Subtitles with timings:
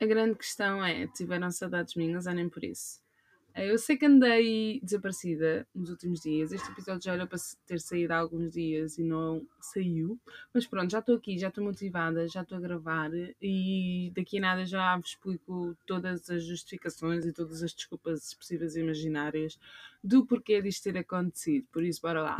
[0.00, 3.00] A grande questão é: tiveram saudades minhas ou nem por isso?
[3.56, 6.52] Eh, eu sei que andei desaparecida nos últimos dias.
[6.52, 10.20] Este episódio já era para ter saído há alguns dias e não saiu.
[10.52, 14.40] Mas pronto, já estou aqui, já estou motivada, já estou a gravar e daqui a
[14.42, 19.58] nada já vos explico todas as justificações e todas as desculpas possíveis e imaginárias
[20.04, 21.66] do porquê disto ter acontecido.
[21.72, 22.36] Por isso, bora lá.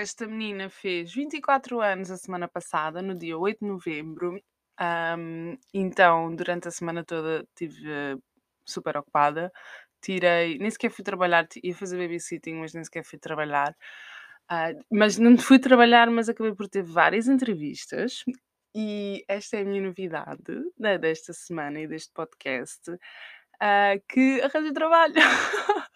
[0.00, 4.40] Esta menina fez 24 anos a semana passada, no dia 8 de novembro.
[4.78, 8.18] Ahm, então, durante a semana toda estive
[8.64, 9.52] super ocupada.
[10.00, 13.76] Tirei, nem sequer fui trabalhar, ia fazer babysitting, mas nem sequer fui trabalhar.
[14.48, 18.24] Ah, mas não fui trabalhar, mas acabei por ter várias entrevistas.
[18.74, 20.40] E esta é a minha novidade
[20.78, 22.80] né, desta semana e deste podcast,
[23.60, 25.14] ah, que arranjei trabalho.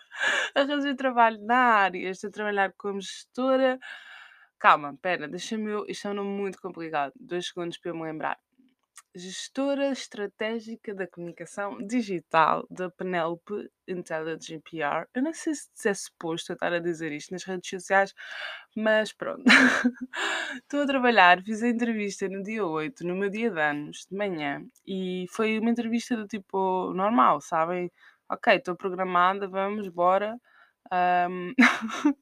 [0.55, 3.79] arranjei trabalho na área, estou a trabalhar como gestora.
[4.59, 5.87] Calma, pera, deixa-me eu.
[5.89, 7.13] Isto é um nome muito complicado.
[7.21, 8.39] Dois segundos para eu me lembrar.
[9.17, 15.07] Gestora Estratégica da Comunicação Digital da Penelope Intelligent PR.
[15.15, 18.13] Eu não sei se é suposto eu estar a dizer isto nas redes sociais,
[18.77, 19.45] mas pronto.
[20.63, 24.17] Estou a trabalhar, fiz a entrevista no dia 8, no meu dia de anos, de
[24.17, 27.91] manhã, e foi uma entrevista do tipo normal, sabem?
[28.29, 30.37] Ok, estou programada, vamos, bora.
[30.91, 31.55] Ahm,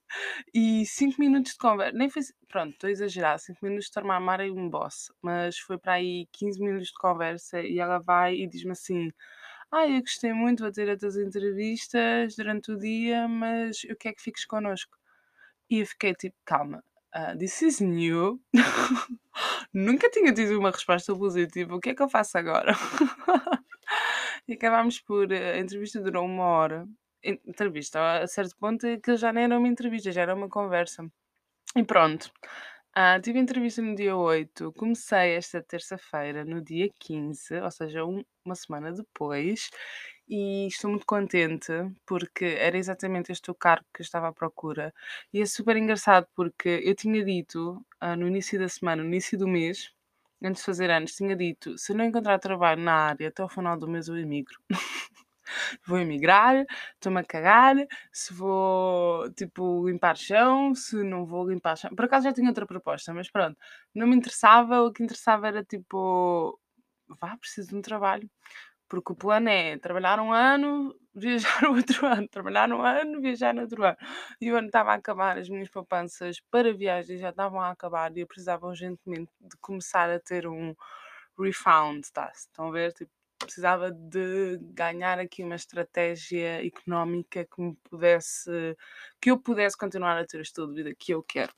[0.55, 4.41] e 5 minutos de conversa, nem foi, pronto, estou a exagerar, 5 minutos de tornar
[4.41, 8.47] a um boss, mas foi para aí 15 minutos de conversa e ela vai e
[8.49, 9.11] diz-me assim:
[9.73, 14.23] Ah, eu gostei muito, vou ter outras entrevistas durante o dia, mas eu quero que
[14.23, 14.97] fiques connosco.
[15.71, 18.41] E eu fiquei tipo, calma, ah, this is new.
[19.75, 22.73] Nunca tinha tido uma resposta positiva, o que é que eu faço agora?
[24.49, 25.31] e acabámos por.
[25.33, 26.87] eh, A entrevista durou uma hora.
[27.25, 30.49] En- Entrevista, a certo ponto, é que já nem era uma entrevista, já era uma
[30.49, 31.09] conversa.
[31.77, 32.33] E pronto.
[32.95, 38.25] Ah, tive entrevista no dia 8, comecei esta terça-feira, no dia 15, ou seja, um-
[38.45, 39.71] uma semana depois,
[40.29, 41.73] e estou muito contente
[42.07, 44.95] porque era exatamente este o cargo que eu estava à procura.
[45.33, 49.39] E é super engraçado porque eu tinha dito ah, no início da semana, no início
[49.39, 49.93] do mês,
[50.45, 53.79] antes de fazer anos, tinha dito: se não encontrar trabalho na área até ao final
[53.79, 54.59] do mês, eu emigro.
[55.87, 56.65] vou emigrar,
[56.95, 57.77] estou-me a cagar,
[58.13, 61.91] se vou, tipo, limpar chão, se não vou limpar chão.
[61.95, 63.57] Por acaso já tinha outra proposta, mas pronto,
[63.95, 66.59] não me interessava, o que interessava era tipo,
[67.21, 68.29] vá, preciso de um trabalho.
[68.89, 73.63] Porque o plano é trabalhar um ano, viajar outro ano, trabalhar um ano, viajar no
[73.63, 73.97] outro ano.
[74.41, 78.15] E o ano estava a acabar, as minhas poupanças para viagens já estavam a acabar
[78.17, 80.75] e eu precisava urgentemente de começar a ter um
[81.39, 82.31] refund, tá?
[82.35, 82.93] Estão a ver?
[82.95, 83.11] Tipo,
[83.45, 88.77] precisava de ganhar aqui uma estratégia económica que me pudesse,
[89.21, 91.53] que eu pudesse continuar a ter o estilo de vida que eu quero.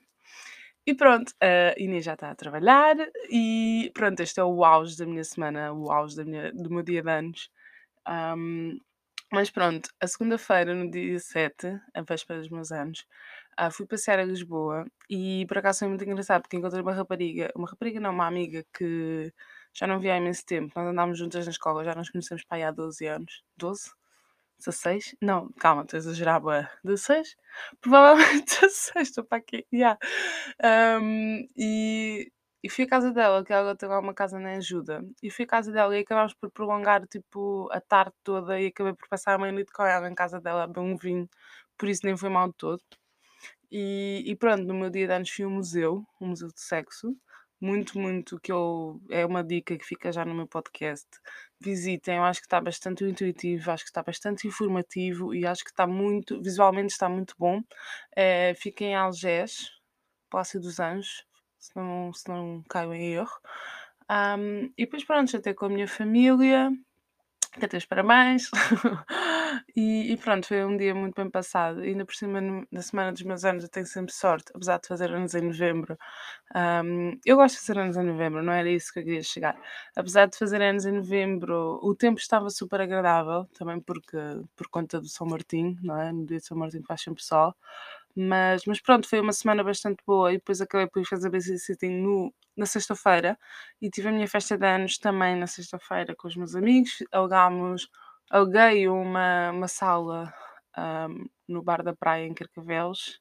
[0.87, 2.97] E pronto, a Inês já está a trabalhar
[3.31, 6.83] e pronto, este é o auge da minha semana, o auge da minha, do meu
[6.83, 7.51] dia de anos.
[8.07, 8.79] Ahm,
[9.33, 13.07] mas pronto, a segunda-feira, no dia 7, a véspera dos meus anos,
[13.57, 17.51] ah, fui passear a Lisboa e por acaso foi muito engraçado porque encontrei uma rapariga,
[17.57, 19.33] uma rapariga não, uma amiga que
[19.75, 20.73] já não via há imenso tempo.
[20.77, 23.43] Nós andámos juntas na escola, já nos conhecemos para aí há 12 anos.
[23.57, 23.91] 12?
[24.59, 25.17] 16?
[25.21, 26.71] Não, calma, estou a exagerar, bué.
[26.85, 27.37] 16?
[27.81, 29.67] Provavelmente 16, estou para aqui.
[29.73, 29.99] Yeah.
[30.63, 32.31] Ahm, e,
[32.63, 35.05] e fui à casa dela, que ela tem lá uma casa na ajuda.
[35.23, 38.95] E fui à casa dela e acabámos por prolongar tipo a tarde toda e acabei
[38.95, 41.29] por passar a meia-noite com ela em casa dela beber um vinho,
[41.77, 42.83] por isso nem foi mal de todo.
[43.71, 46.61] E, e pronto, no meu dia de anos fui a um museu, um museu de
[46.61, 47.17] sexo,
[47.61, 51.07] muito, muito, que eu, é uma dica que fica já no meu podcast.
[51.61, 55.71] Visitem, eu acho que está bastante intuitivo, acho que está bastante informativo e acho que
[55.71, 57.63] está muito, visualmente está muito bom.
[58.17, 59.71] Eh, fica em Algés,
[60.31, 61.25] Palácio dos Anjos,
[61.59, 63.39] se não, se não caio em erro.
[64.09, 66.71] Ahm, e depois pronto, até com a minha família,
[67.53, 68.51] cantei os parabéns.
[69.77, 71.85] e, e pronto, foi um dia muito bem passado.
[71.85, 72.41] E ainda por cima,
[72.71, 75.97] na semana dos meus anos, eu tenho sempre sorte, apesar de fazer anos em novembro.
[76.55, 79.57] Ahm, eu gosto de fazer anos em novembro, não era isso que eu queria chegar.
[79.97, 84.17] Apesar de fazer anos em novembro, o tempo estava super agradável, também porque
[84.57, 86.13] por conta do São Martinho, não é?
[86.13, 87.55] No dia de São Martinho faz sempre sol.
[88.17, 92.33] Mas, mas pronto, foi uma semana bastante boa e depois acabei por fazer babysitting no,
[92.57, 93.37] na sexta-feira
[93.83, 96.99] e tive a minha festa de anos também na sexta-feira com os meus amigos.
[97.13, 97.89] Alugámos,
[98.31, 100.33] aluguei uma, uma sala
[100.77, 103.19] ahm, no bar da praia em Carcavelos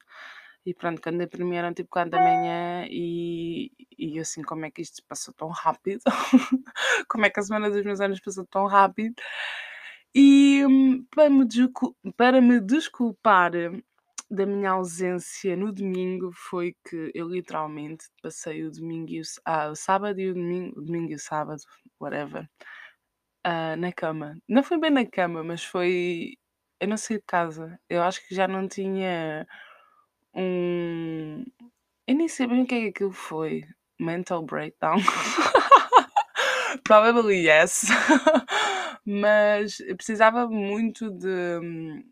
[0.65, 4.81] E pronto, quando para mim eram tipo 4h e e eu assim: "Como é que
[4.81, 6.01] isto passou tão rápido?
[7.09, 9.15] Como é que a semana dos meus anos passou tão rápido?"
[10.15, 11.45] E, hum, para me
[12.17, 13.51] para me desculpar
[14.29, 19.69] da minha ausência no domingo, foi que eu literalmente passei o domingo e o ah,
[19.71, 21.61] o sábado e o domingo o domingo e o sábado,
[22.00, 22.47] whatever,
[23.44, 24.38] ah, na cama.
[24.48, 26.36] Não foi bem na cama, mas foi
[26.80, 27.80] eu não saí de casa.
[27.90, 29.48] Eu acho que já não tinha
[30.36, 31.45] um
[32.07, 33.63] eu nem sei bem o que é que aquilo foi.
[34.00, 34.98] Mental breakdown?
[36.86, 37.86] Probably yes.
[39.06, 42.04] Mas eu precisava muito de hum,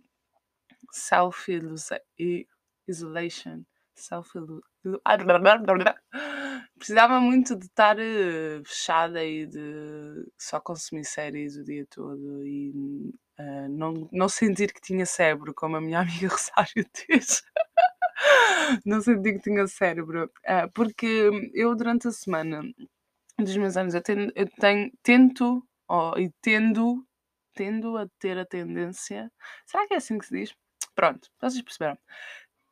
[3.95, 4.29] self
[6.77, 13.13] precisava muito de estar, eh, fechada e de só consumir séries o dia todo e,
[13.37, 17.43] ah, não não sentir que tinha cérebro, como a minha amiga Rosário diz.
[18.85, 20.31] Não sentir que tinha cérebro.
[20.45, 22.63] Ah, porque eu durante a semana
[23.39, 27.05] dos meus anos eu tendo eu tenho tento, oh, e tendo
[27.55, 29.31] tendo a ter a tendência
[29.67, 30.55] será que é assim que se diz?
[30.95, 31.97] Pronto, vocês perceberam.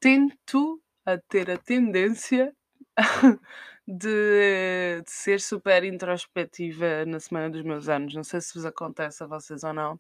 [0.02, 0.82] Tento
[1.14, 2.54] a ter a tendência
[3.88, 8.14] de de ser super introspectiva na semana dos meus anos.
[8.16, 10.00] Não sei se vos acontece a vocês ou não,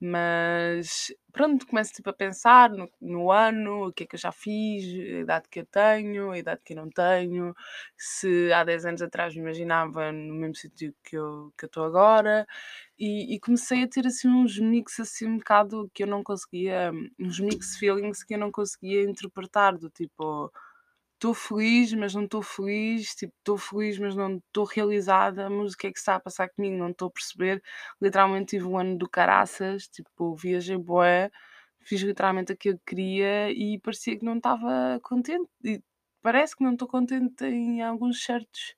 [0.00, 4.32] mas pronto, começo tipo a pensar no no ano, o que é que eu já
[4.32, 7.54] fiz, a idade que eu tenho, a idade que eu não tenho,
[7.96, 12.46] se há 10 anos atrás me imaginava no mesmo sítio que eu que estou agora,
[12.98, 16.92] e e comecei a ter assim uns mix assim um bocado que eu não conseguia
[17.18, 20.52] uns mix feelings que eu não conseguia interpretar, do tipo
[21.24, 25.76] estou feliz, mas não estou feliz, tipo, estou feliz, mas não estou realizada, mas o
[25.76, 26.76] que é que está a passar comigo?
[26.76, 27.62] Não estou a perceber.
[28.00, 31.30] Literalmente tive um ano do caraças, tipo, viajei bué,
[31.80, 35.48] fiz literalmente aquilo que queria e parecia que não estava contente.
[35.64, 35.82] E
[36.22, 38.74] parece que não estou contente em alguns certos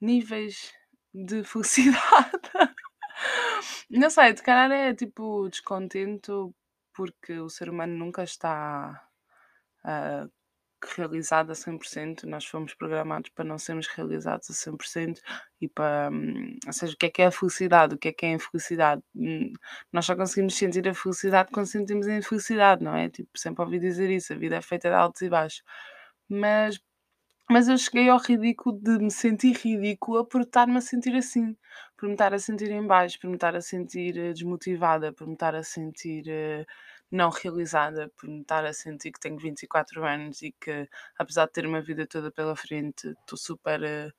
[0.00, 0.72] níveis
[1.14, 2.30] de felicidade.
[3.90, 6.54] Não sei, se calhar é tipo descontento
[6.94, 9.08] porque o ser humano nunca está,
[9.84, 10.28] ah,
[10.96, 15.20] realizado a 100%, nós fomos programados para não sermos realizados a 100%
[15.60, 18.12] e para, hum, ou seja, o que é que é a felicidade, o que é
[18.12, 19.02] que é a infelicidade?
[19.14, 19.52] Hum,
[19.92, 23.08] nós só conseguimos sentir a felicidade quando sentimos a infelicidade, não é?
[23.10, 25.62] Tipo, sempre ouvi dizer isso, a vida é feita de altos e baixos.
[26.28, 26.80] Mas
[27.50, 31.56] mas eu cheguei ao ridículo de me sentir ridícula por estar-me a sentir assim,
[31.96, 35.26] por me estar a sentir em baixo, por me estar a sentir, eh, desmotivada, por
[35.26, 36.64] me estar a sentir, eh,
[37.10, 41.52] não realizada, por me estar a sentir que tenho 24 anos e que, apesar de
[41.52, 44.10] ter uma vida toda pela frente, estou super, eh,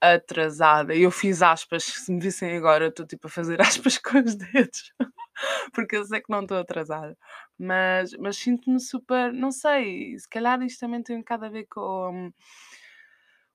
[0.00, 0.94] atrasada.
[0.96, 4.92] Eu fiz aspas, se me vissem agora, estou tipo a fazer aspas com os dedos,
[5.74, 7.16] porque eu sei que não estou atrasada.
[7.58, 11.66] Mas mas sinto-me super não sei, se calhar isto também tem um bocado a ver
[11.70, 12.32] com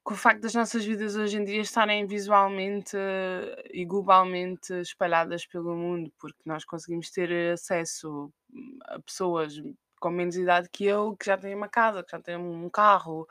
[0.09, 5.45] com o facto das nossas vidas hoje em dia estarem visualmente eh, e globalmente espalhadas
[5.45, 9.61] pelo mundo, porque nós conseguimos ter acesso hum, a pessoas
[10.00, 13.27] com menos idade que eu, que já têm uma casa, que já têm um carro,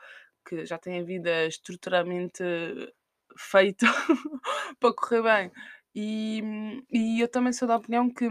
[0.47, 2.41] que já têm a vida estruturalmente
[3.37, 3.85] feita
[4.79, 5.51] para correr bem.
[5.93, 6.41] E,
[6.89, 8.25] e eu também sou da opinião que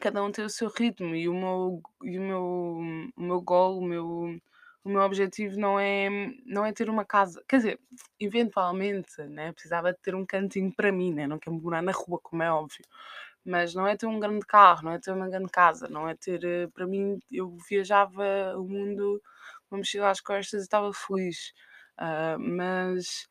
[0.00, 3.78] cada um tem o seu ritmo e o meu, e o meu, o meu goal,
[3.78, 4.36] o meu,
[4.84, 6.08] o meu objetivo não é,
[6.46, 7.42] não é ter uma casa.
[7.48, 7.80] Quer dizer,
[8.20, 11.26] eventualmente, né, precisava de ter um cantinho para mim, né?
[11.26, 12.84] Não quero morar na rua, como é óbvio.
[13.44, 16.14] Mas não é ter um grande carro, não é ter uma grande casa, não é
[16.14, 16.44] ter.
[16.44, 19.22] eh, Para mim, eu viajava o mundo
[19.70, 21.52] uma mochila às costas e estava feliz.
[21.96, 23.28] Ah, mas,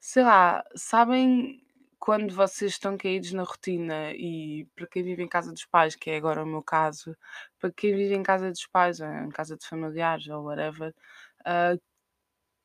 [0.00, 1.62] sei lá, sabem
[1.98, 6.10] quando vocês estão caídos na rotina e para quem vive em casa dos pais, que
[6.10, 7.16] é agora o meu caso,
[7.58, 10.94] para quem vive em casa dos pais ou em casa de familiares ou whatever,
[11.44, 11.76] ah,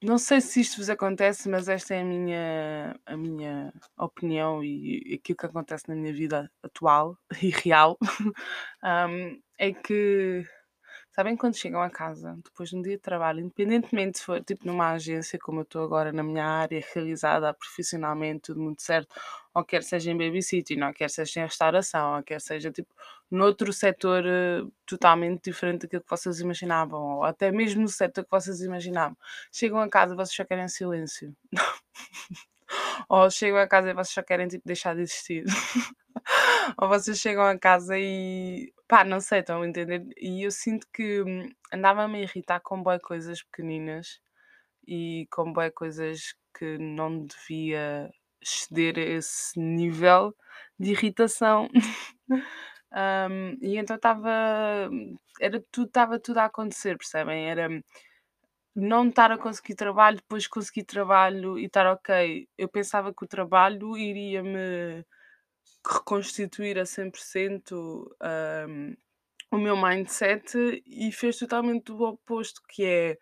[0.04, 5.16] não sei se isto vos acontece, mas esta é a minha, a minha opinião e
[5.16, 7.98] aquilo que acontece na minha vida atual e real,
[8.84, 10.46] ahm, é que
[11.16, 14.66] Sabem quando chegam a casa, depois de um dia de trabalho, independentemente se for tipo
[14.66, 19.16] numa agência, como eu estou agora na minha área, realizada profissionalmente, tudo muito certo,
[19.54, 22.92] ou quer seja em babysitting, ou quer seja em restauração, ou quer seja tipo
[23.30, 28.32] noutro setor eh, totalmente diferente daquilo que vocês imaginavam, ou até mesmo no setor que
[28.32, 29.16] vocês imaginavam.
[29.52, 31.36] Chegam a casa e vocês só querem silêncio.
[33.10, 35.44] Ou chegam a casa e vocês só querem tipo deixar de existir.
[36.82, 40.06] Ou vocês chegam a casa e pá, não sei, estão a entender?
[40.18, 44.20] E eu sinto que hum, andava-me a irritar com bué coisas pequeninas
[44.88, 48.10] e com bué coisas que não devia
[48.42, 50.36] exceder esse nível
[50.80, 51.70] de irritação.
[52.96, 54.90] Hum, e então estava
[55.42, 57.50] era tudo estava tudo a acontecer, percebem?
[57.50, 57.68] Era
[58.76, 62.48] não estar a conseguir trabalho, depois conseguir trabalho e estar ok.
[62.58, 65.06] Eu pensava que o trabalho iria-me
[65.86, 67.72] reconstituir a 100%,
[68.70, 68.96] hum,
[69.52, 73.18] o meu mindset e fez totalmente o oposto, que é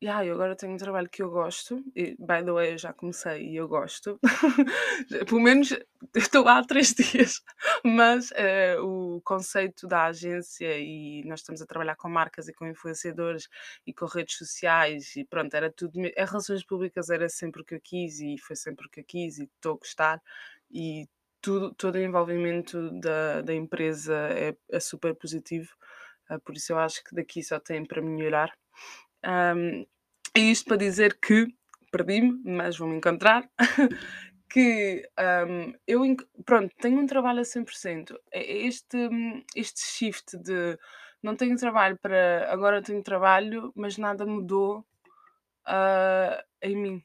[0.00, 2.92] Yeah, eu agora tenho um trabalho que eu gosto, e by the way, eu já
[2.92, 4.16] comecei e eu gosto.
[5.28, 5.76] Pelo menos
[6.14, 7.42] estou lá há três dias,
[7.84, 12.68] mas eh, o conceito da agência e nós estamos a trabalhar com marcas e com
[12.68, 13.48] influenciadores
[13.84, 15.98] e com redes sociais e pronto, era tudo.
[16.16, 19.04] As relações públicas era sempre o que eu quis e foi sempre o que eu
[19.04, 20.22] quis e estou a gostar
[20.70, 21.08] e
[21.40, 25.70] tudo, todo o envolvimento da, da empresa é, é super positivo,
[26.28, 28.52] ah, por isso eu acho que daqui só tem para melhorar.
[29.24, 29.84] Ahm,
[30.36, 31.46] e isto para dizer que
[31.92, 33.48] perdi-me, mas vou-me encontrar.
[34.50, 36.02] que ahm, eu,
[36.44, 38.18] pronto, tenho um trabalho a 100%.
[38.32, 38.96] É- é Este,
[39.56, 40.78] este shift de
[41.22, 44.86] não tenho trabalho para agora tenho trabalho, mas nada mudou
[45.66, 47.04] ah, em mim.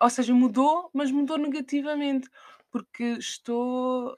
[0.00, 2.28] Ou seja, mudou, mas mudou negativamente,
[2.72, 4.16] porque estou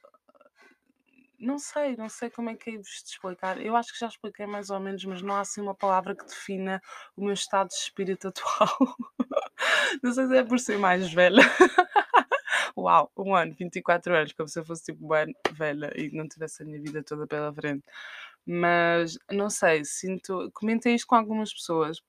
[1.39, 3.61] não sei, não sei como é que é de vos explicar.
[3.61, 6.25] Eu acho que já expliquei mais ou menos, mas não há assim uma palavra que
[6.25, 6.81] defina
[7.17, 8.97] o meu estado de espírito atual.
[10.03, 11.43] Não sei se é por ser mais velha.
[12.77, 16.63] Uau, um ano, 24 anos, como se eu fosse tipo bem velha e não tivesse
[16.63, 17.85] a minha vida toda pela frente.
[18.47, 20.51] Mas não sei, sinto.
[20.53, 22.03] Comentei isto com algumas pessoas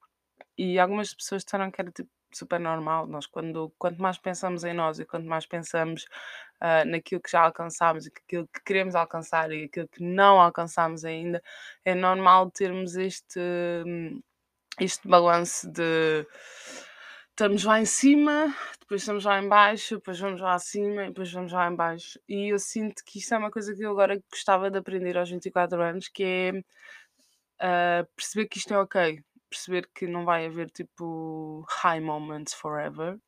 [0.57, 3.07] e algumas pessoas disseram que era tipo super normal.
[3.07, 6.05] Nós, quando, quanto mais pensamos em nós e quanto mais pensamos
[6.59, 11.05] ah, naquilo que já alcançámos e aquilo que queremos alcançar e aquilo que não alcançámos
[11.05, 11.41] ainda,
[11.83, 13.39] é normal termos este,
[14.79, 16.25] este balanço de
[17.29, 21.31] estamos lá em cima, depois estamos lá em baixo, depois vamos lá acima e depois
[21.31, 22.19] vamos lá em baixo.
[22.29, 25.29] E eu sinto que isto é uma coisa que eu agora gostava de aprender aos
[25.29, 26.63] 24 anos, que é
[27.59, 29.23] ah, perceber que isto é ok,
[29.55, 33.19] perceber que não vai haver tipo high moments forever.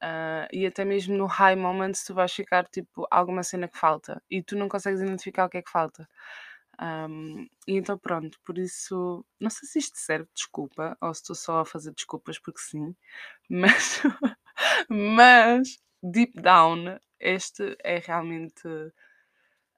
[0.00, 4.22] ah, e até mesmo no high moments tu vais ficar tipo alguma cena que falta
[4.30, 6.08] e tu não consegues identificar o que é que falta.
[6.78, 11.20] Ahm, e então pronto, por isso não sei se isto serve de desculpa ou se
[11.22, 12.96] estou só a fazer desculpas porque sim,
[13.50, 14.02] mas,
[14.88, 18.62] mas deep down este é realmente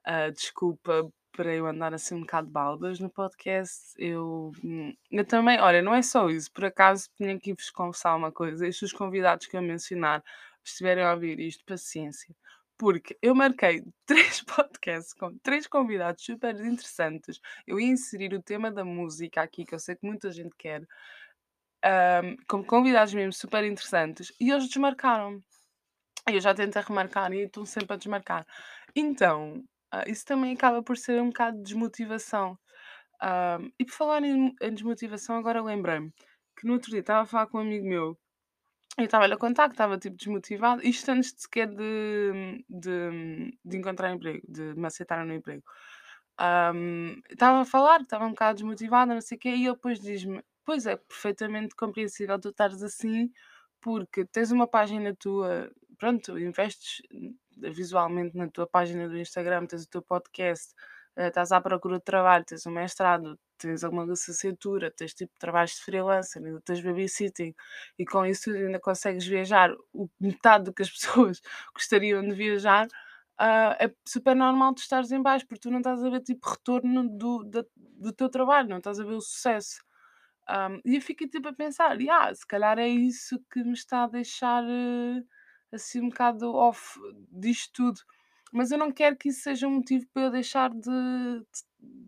[0.05, 3.93] a desculpa para eu andar assim um bocado baldas no podcast.
[3.97, 8.15] Eu, hum, eu também, olha, não é só isso, por acaso tinha que vos confessar
[8.15, 8.67] uma coisa.
[8.67, 10.23] Estes convidados que eu mencionar
[10.63, 12.35] estiverem a ouvir isto, paciência.
[12.77, 17.39] Porque eu marquei três podcasts com três convidados super interessantes.
[17.67, 20.83] Eu ia inserir o tema da música aqui, que eu sei que muita gente quer,
[21.83, 25.41] ahm, como convidados mesmo super interessantes, e eles desmarcaram.
[26.27, 28.45] Eu já tentei remarcar e estão sempre a desmarcar.
[28.95, 32.57] Então, ah, isso também acaba por ser um bocado de desmotivação.
[33.21, 36.13] Ahm, e por falar em, em desmotivação, agora lembrei-me
[36.57, 38.19] que no outro dia estava a falar com um amigo meu
[38.97, 43.77] eu estava-lhe a contar que estava tipo desmotivado, isto antes de sequer de, de, de
[43.77, 45.63] encontrar emprego, de me aceitar no emprego.
[46.37, 49.99] Ahm, estava a falar, estava um bocado desmotivada, não sei o quê, e ele depois
[49.99, 53.31] diz-me: Pois é, perfeitamente compreensível tu estares assim,
[53.81, 57.01] porque tens uma página tua, pronto, investes
[57.57, 60.73] visualmente na tua página do Instagram, tens o teu podcast,
[61.15, 65.71] eh, estás à procura de trabalho, tens um mestrado, tens alguma licenciatura, tens tipo trabalhos
[65.75, 67.53] de freelancer, ainda tens babysitting,
[67.97, 71.41] e com isso ainda consegues viajar o metade do que as pessoas
[71.73, 72.87] gostariam de viajar
[73.37, 76.47] ah, é super normal tu estares em baixo, porque tu não estás a ver tipo
[76.49, 79.81] retorno do, da- do teu trabalho, não estás a ver o sucesso.
[80.47, 84.03] Ahm, e eu fiquei tipo a pensar, "Ya, se calhar é isso que me está
[84.03, 85.23] a deixar eh,
[85.73, 86.99] assim um bocado off
[87.31, 88.01] disto tudo.
[88.51, 91.63] Mas eu não quero que isso seja um motivo para eu deixar de, de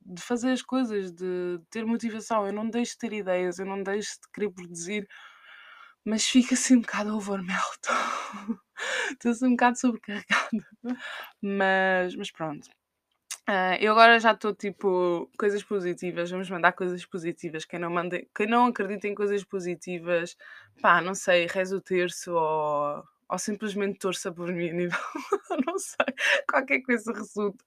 [0.05, 2.45] de fazer as coisas, de ter motivação.
[2.47, 5.07] Eu não deixo de ter ideias, eu não deixo de querer produzir,
[6.03, 7.53] mas fica assim um bocado overwhelmed.
[9.11, 10.67] Estou assim um bocado sobrecarregada.
[11.41, 12.69] Mas, mas pronto.
[13.47, 17.65] Ah, eu agora já estou tipo coisas positivas, vamos mandar coisas positivas.
[17.65, 20.35] Quem não, manda, quem não acredita em coisas positivas,
[20.81, 24.99] pá, não sei, reza o terço ou, ou simplesmente torça por mim a nível.
[25.65, 26.13] não sei,
[26.49, 27.63] qualquer coisa resulta.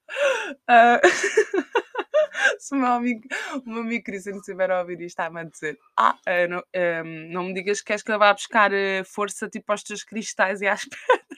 [0.69, 1.01] Ah,
[2.59, 3.23] se o meu amigo,
[3.65, 7.03] o meu amigo Cristiano estiver a ouvir isto, está-me a dizer: Ah, eh, não, eh,
[7.03, 10.61] não me digas que queres que eu vá buscar eh, força tipo aos teus cristais
[10.61, 11.29] e às pedras.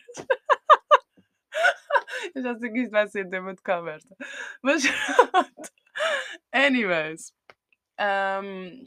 [2.35, 4.17] Eu já sei que isto vai ser tema de conversa.
[4.63, 4.83] Mas
[5.31, 5.71] pronto.
[6.53, 7.33] Anyways.
[8.43, 8.87] um,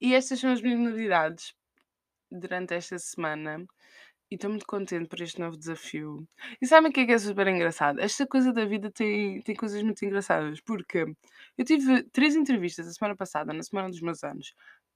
[0.00, 1.54] e estas são as minhas novidades
[2.30, 3.66] durante esta semana.
[4.34, 6.26] Estou muito contente por este novo desafio.
[6.60, 8.00] E sabem o que é que é super engraçado?
[8.00, 10.60] Esta coisa da vida tem, tem coisas muito engraçadas.
[10.60, 11.04] Porque
[11.56, 14.54] eu tive três entrevistas a semana passada, na semana dos meus anos.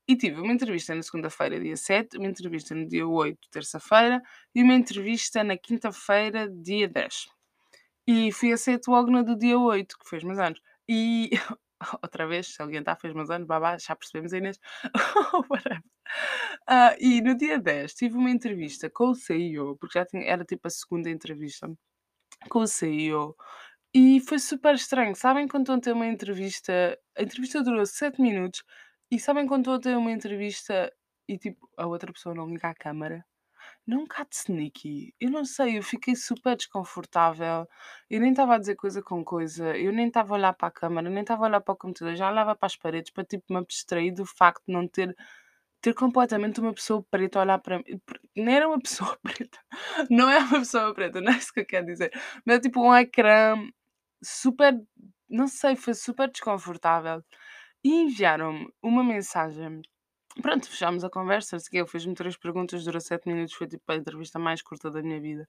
[0.08, 4.22] E tive uma entrevista na segunda-feira, dia 7, uma entrevista no dia 8, terça-feira,
[4.54, 7.26] e uma entrevista na quinta-feira, dia 10.
[8.06, 10.60] E fui aceito logo na do dia 8, que fez meus anos.
[10.88, 11.30] E
[12.02, 14.58] outra vez, se alguém está, fez meus anos, babá, já percebemos Inês.
[16.66, 20.44] Ah, e no dia 10 tive uma entrevista com o CEO, porque já tinha, era
[20.44, 21.70] tipo a segunda entrevista
[22.50, 23.36] com o CEO.
[23.94, 25.14] E foi super estranho.
[25.16, 26.98] Sabem quando estão a ter uma entrevista?
[27.16, 28.62] A entrevista durou 7 minutos.
[29.10, 30.92] E sabem quando estão a ter uma entrevista
[31.28, 33.24] e tipo a outra pessoa não liga a câmara?
[33.86, 35.14] Não bocado sneaky.
[35.20, 37.68] Eu não sei, eu fiquei super desconfortável.
[38.10, 39.76] Eu nem estava a dizer coisa com coisa.
[39.76, 42.16] Eu nem estava a olhar para a câmara, nem estava a olhar para o computador.
[42.16, 45.16] Já olhava para as paredes para tipo me abstrair do facto de não ter
[45.80, 47.84] ter completamente uma pessoa preta a olhar para mim.
[48.36, 49.58] Nem era uma pessoa preta.
[50.10, 52.12] Não é uma pessoa preta, não é isso que eu quero dizer.
[52.44, 53.56] Mas é tipo um ecrã
[54.22, 54.74] super.
[55.28, 57.22] Não sei, foi super desconfortável.
[57.84, 59.82] E enviaram-me uma mensagem.
[60.42, 61.56] Pronto, fechámos a conversa.
[61.72, 63.54] Ele fez-me três perguntas, durou sete minutos.
[63.54, 65.48] Foi tipo a entrevista mais curta da minha vida.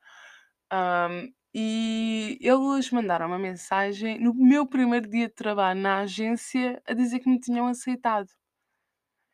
[0.72, 6.94] Ahm, e eles mandaram uma mensagem no meu primeiro dia de trabalho na agência a
[6.94, 8.30] dizer que me tinham aceitado.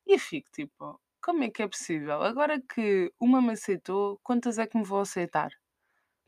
[0.07, 2.21] E eu fico tipo, como é que é possível?
[2.21, 5.51] Agora que uma me aceitou, quantas é que me vou aceitar?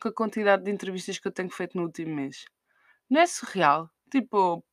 [0.01, 2.46] Com a quantidade de entrevistas que eu tenho feito no último mês.
[3.10, 3.89] Não é surreal?
[4.12, 4.63] Tipo,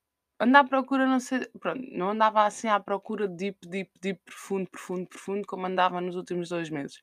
[0.40, 1.46] andar à procura, não sei.
[1.60, 6.00] Pronto, não andava assim à procura de deep, deep, deep, profundo, profundo, profundo, como andava
[6.00, 7.00] nos últimos dois meses.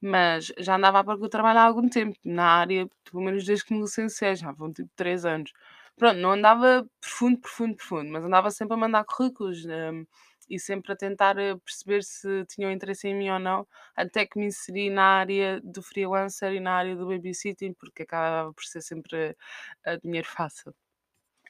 [0.00, 3.64] Mas já andava à procura de trabalho há algum tempo, na área, pelo menos desde
[3.64, 5.52] que me licenciei, já vão tipo três anos.
[5.96, 9.64] Pronto, não andava profundo, profundo, profundo, mas andava sempre a mandar currículos.
[9.66, 10.06] hum,
[10.48, 14.36] e sempre a tentar eh, perceber se tinham interesse em mim ou não, até que
[14.38, 18.82] me inseri na área do freelancer e na área do babysitting, porque acabava por ser
[18.82, 19.36] sempre
[19.84, 20.74] eh, dinheiro fácil.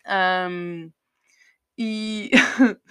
[0.06, 0.90] Ahm,
[1.80, 2.30] e,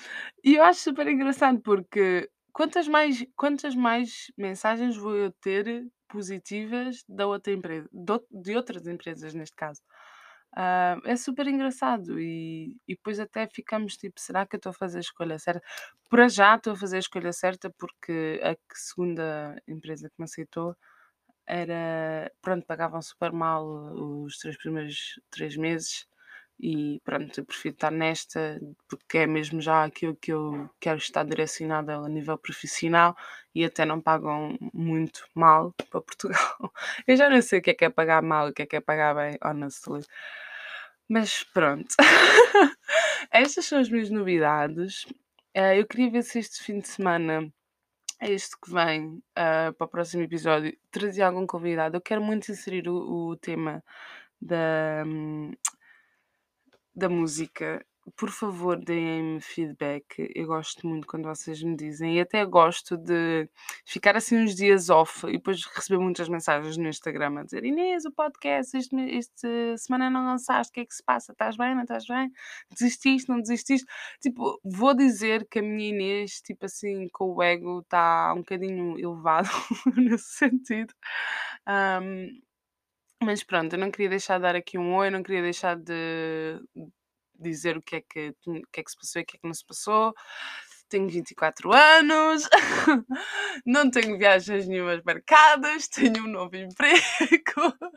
[0.44, 7.04] e eu acho super engraçado porque quantas mais, quantas mais mensagens vou eu ter positivas
[7.10, 9.82] da outra empresa, de, ou- de outras empresas neste caso?
[10.56, 14.74] Ah, é super engraçado e, e depois até ficamos tipo, será que eu estou a
[14.74, 15.62] fazer a escolha certa?
[16.10, 20.76] Para já estou a fazer a escolha certa porque a segunda empresa que me aceitou
[21.48, 23.66] era, pronto, pagavam super mal
[24.26, 26.06] os três primeiros três meses
[26.60, 31.24] e pronto, eu prefiro estar nesta porque é mesmo já aquilo que eu quero estar
[31.24, 33.16] direcionada a nível profissional
[33.56, 36.74] e até não pagam muito mal para Portugal.
[37.08, 38.66] Eu já não sei o que é que é pagar mal e o que é
[38.66, 40.04] que é pagar bem, honestly.
[41.08, 41.96] Mas pronto.
[43.32, 45.06] Estas são as minhas novidades.
[45.54, 47.52] Eh, eu queria ver se este fim de semana,
[48.22, 51.98] este que vem, ah, para o próximo episódio, trazia algum convidado.
[51.98, 53.84] Eu quero muito inserir o, o tema
[54.42, 55.54] da, hum,
[56.96, 57.86] da música.
[58.16, 60.32] Por favor, deem-me feedback.
[60.34, 62.18] Eu gosto muito quando vocês me dizem.
[62.18, 63.48] E até gosto de
[63.86, 68.06] ficar assim uns dias off e depois receber muitas mensagens no Instagram a dizer Inês,
[68.06, 71.34] o podcast, este, este semana não lançaste, o que é que se passa?
[71.34, 71.76] Estás bem?
[71.76, 72.32] Não estás bem?
[72.72, 73.30] Desististe?
[73.30, 73.86] Não desististe?
[74.22, 78.98] Tipo, vou dizer que a minha Inês, tipo assim, com o ego está um bocadinho
[79.00, 79.50] elevado
[79.96, 80.94] nesse sentido.
[81.66, 82.28] Ahm,
[83.30, 86.60] mas pronto, eu não queria deixar de dar aqui um oi, não queria deixar de
[87.40, 89.40] dizer o que é que, o que, é que se passou e o que é
[89.40, 90.16] que não se passou.
[90.90, 92.50] Tenho 24 anos,
[93.64, 96.98] não tenho viagens nenhumas marcadas, tenho um novo emprego.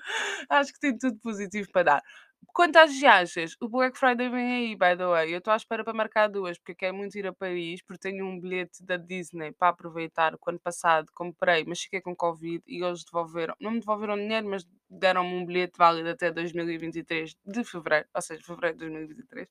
[0.51, 2.03] Acho que tenho tudo positivo para dar.
[2.49, 5.33] Quanto às viagens, o Black Friday vem aí, by the way.
[5.33, 8.27] Eu estou à espera para marcar duas, porque quero muito ir a Paris, porque tenho
[8.27, 10.35] um bilhete da Disney para aproveitar.
[10.35, 14.49] O ano passado comprei, mas fiquei com Covid e eles devolveram, não me devolveram dinheiro,
[14.49, 19.49] mas deram-me um bilhete válido até 2023 de fevereiro, ou seja, fevereiro de 2023.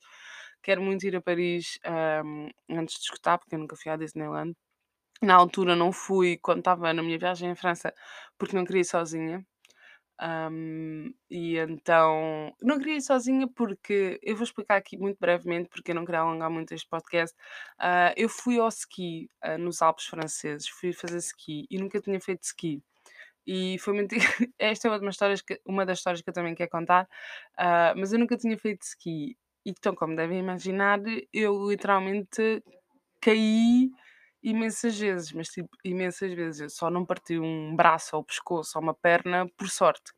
[0.62, 4.54] Quero muito ir a Paris ahm, antes de escutar, porque eu nunca fui à Disneyland.
[5.22, 7.94] Na altura não fui quando estava na minha viagem em França,
[8.38, 9.46] porque não queria ir sozinha.
[10.22, 15.92] Ahm, e então, não queria ir sozinha porque eu vou explicar aqui muito brevemente, porque
[15.92, 17.36] eu não queria alongar muito este podcast.
[17.80, 22.20] Ah, eu fui ao ski ah, nos Alpes franceses, fui fazer ski e nunca tinha
[22.22, 22.84] feito ski.
[23.48, 24.16] E foi muito.
[24.60, 27.08] Esta é uma das histórias que, uma das histórias que eu também quero contar,
[27.58, 29.38] ah, mas eu nunca tinha feito ski.
[29.66, 31.00] Então, como devem imaginar,
[31.34, 32.64] eu literalmente
[33.22, 33.92] caí
[34.44, 36.62] imensas vezes, mas tipo, imensas vezes.
[36.62, 40.12] Eu só não parti um braço ou pescoço ou uma perna, por sorte.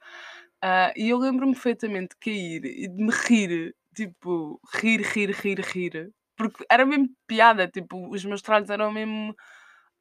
[0.62, 5.60] Ah, e eu lembro-me perfeitamente de cair e de me rir, tipo, rir, rir, rir,
[5.62, 6.14] rir.
[6.38, 9.36] Porque era mesmo piada, tipo, os meus trabalhos eram mesmo.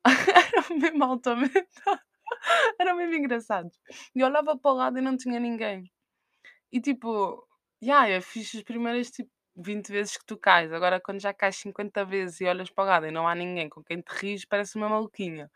[0.57, 1.53] eram mesmo altamente.
[2.81, 3.79] eram mesmo engraçados.
[4.15, 5.91] E olhava para o lado e não tinha ninguém.
[6.73, 7.47] E tipo,
[7.83, 10.73] yeah, eu fiz as primeiras tipo 20 vezes que tu cais.
[10.73, 13.69] Agora, quando já cais 50 vezes e olhas para o lado e não há ninguém
[13.69, 15.51] com quem te rires, parece uma maluquinha.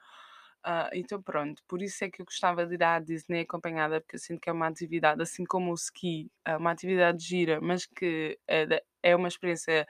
[0.64, 4.16] Ah, então pronto, por isso é que eu gostava de ir à Disney acompanhada, porque
[4.16, 7.86] eu sinto que é uma atividade, assim como o ski, é uma atividade gira, mas
[7.86, 9.86] que é, é uma experiência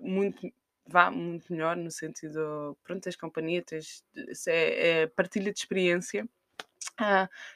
[0.00, 0.40] muito,
[0.86, 4.04] vá, muito melhor no sentido, pronto, tens companhia, tens,
[4.48, 6.28] é, é partilha de experiência.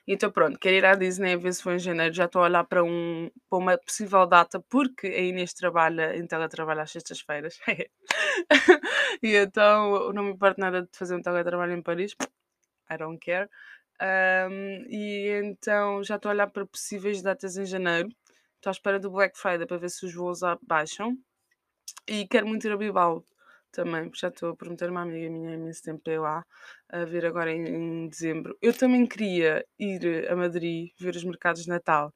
[0.07, 2.15] Então pronto, quero ir à Disney a ver se foi em janeiro.
[2.15, 6.39] Já estou a olhar para, um, para uma possível data, porque a Inês trabalha, então
[6.39, 7.59] ela trabalha às sextas-feiras.
[9.23, 12.15] e então não me importa nada de fazer um teletrabalho em Paris.
[12.91, 13.49] I don't care.
[14.01, 18.09] Ahm, e então já estou a olhar para possíveis datas em janeiro.
[18.57, 21.17] Estou à espera do Black Friday para ver se os voos baixam.
[22.09, 23.25] E quero muito ir a Bilbao
[23.73, 26.45] também, já estou a prometer uma amiga minha há imenso tempo para ir lá,
[26.89, 28.57] a ver agora em, em dezembro.
[28.63, 32.13] Eu também queria ir a Madrid ver os mercados de Natal,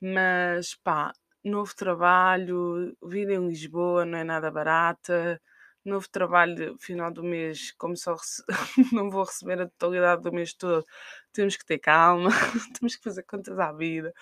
[0.00, 1.12] mas pá,
[1.44, 5.40] novo trabalho, vida em Lisboa não é nada barata.
[5.84, 8.16] Novo trabalho, final do mês, como só
[8.92, 10.84] não vou receber a totalidade do mês todo,
[11.32, 12.30] temos que ter calma,
[12.80, 14.12] temos que fazer contas à vida,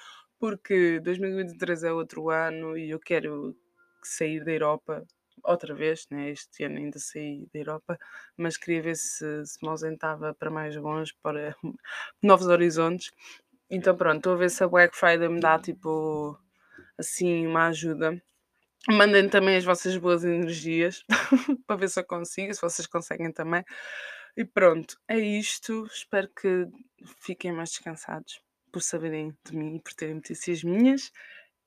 [0.41, 3.57] porque 2023 é outro ano e eu quero
[4.03, 5.07] sair da Europa
[5.45, 6.31] outra vez, né?
[6.31, 7.99] Este ano ainda saí da Europa,
[8.37, 11.57] mas queria ver se, se me ausentava para mais longe, para
[12.23, 13.11] novos horizontes.
[13.71, 16.38] Então pronto, estou a ver se a Black Friday me dá tipo
[16.99, 18.23] assim uma ajuda.
[18.90, 21.05] Mandem também as vossas boas energias
[21.66, 23.64] para ver se eu consigo, se vocês conseguem também.
[24.37, 25.87] E pronto, é isto.
[25.87, 26.66] Espero que
[27.21, 28.40] fiquem mais descansados
[28.73, 31.12] por saberem de mim e por terem notícias minhas.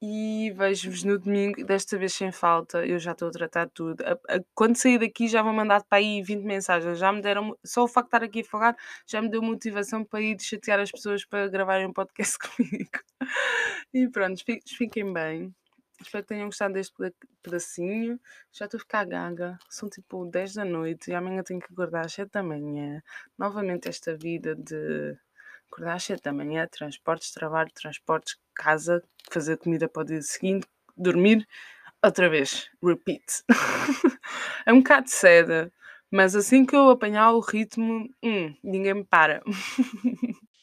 [0.08, 2.86] E vejo-vos no domingo, desta vez sem falta.
[2.86, 4.04] Eu já estou a tratar tudo.
[4.06, 7.00] A- a- Quando sair daqui, já vou mandar para aí 20 mensagens.
[7.00, 8.76] Já me deram, só o facto de estar aqui a falar
[9.08, 12.38] já me deu motivação para ir chatear as pessoas para gravarem um podcast
[12.86, 13.00] comigo.
[13.94, 15.52] E pronto, fi- fiquem bem.
[16.00, 18.20] Espero que tenham gostado deste peda- pedacinho.
[18.54, 19.58] Já estou a ficar gaga.
[19.70, 23.02] São tipo 10 da noite e amanhã tenho que acordar às 7 da manhã.
[23.40, 25.18] Novamente esta vida de
[25.72, 30.68] acordar às 7 da manhã, transportes, trabalho, transportes, casa, fazer comida para o dia seguinte,
[30.96, 31.48] dormir,
[32.04, 33.44] outra vez, repeat.
[34.66, 35.72] é um bocado seda,
[36.12, 39.42] mas assim que eu apanhar o ritmo, hum, ninguém me para.